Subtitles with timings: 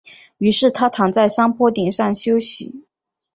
[0.39, 2.85] 于是他躺在山坡顶上休息。